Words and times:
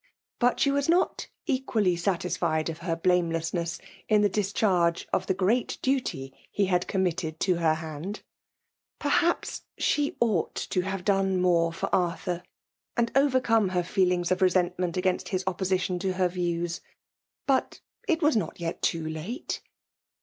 'But 0.39 0.59
she 0.59 0.71
was 0.71 0.89
not 0.89 1.27
equally 1.45 1.95
sati^fiod 1.95 2.69
of' 2.69 2.79
her 2.79 2.97
blamelessoesd 2.97 3.79
in 4.09 4.23
the 4.23 4.29
discharge 4.29 5.07
of 5.13 5.27
tibi 5.27 5.37
igrMii>d\stf' 5.37 6.33
he 6.49 6.65
had 6.65 6.87
'committed 6.87 7.35
^ 7.35 7.37
to 7.41 7.55
her 7.57 7.75
hand. 7.75 8.23
206 8.23 8.23
FfiMALE 8.23 8.23
DOMWATiOff. 8.23 8.97
Perhaps 8.99 9.61
she 9.77 10.17
ought 10.19 10.55
to 10.55 10.81
have 10.81 11.05
done 11.05 11.39
more 11.39 11.71
for 11.71 11.87
Arthur^ 11.89 12.41
and 12.97 13.11
overcome 13.13 13.69
her 13.69 13.83
feelings 13.83 14.31
of 14.31 14.39
reseet 14.39 14.73
ment 14.79 14.97
against 14.97 15.29
his 15.29 15.43
opposition 15.45 15.99
to 15.99 16.13
her 16.13 16.27
views: 16.29 16.81
but 17.45 17.79
it 18.07 18.23
was 18.23 18.35
not 18.35 18.59
yet 18.59 18.81
too 18.81 19.07
late. 19.07 19.61